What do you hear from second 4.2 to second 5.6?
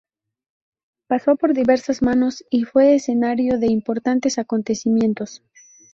acontecimientos.